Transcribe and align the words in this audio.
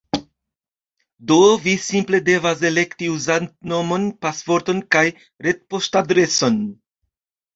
Do 1.31 1.35
vi 1.65 1.73
simple 1.87 2.19
devas 2.29 2.63
elekti 2.69 3.09
uzantnomon 3.19 4.09
pasvorton 4.27 4.81
kaj 4.97 5.05
retpoŝtadreson 5.49 6.57